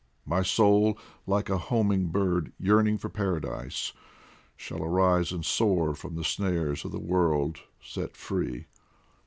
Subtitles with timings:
[0.25, 0.97] My soul,
[1.27, 3.93] like a homing bird, yearning for Paradise,
[4.57, 8.65] Shall arise and soar, from the snares of the world set free.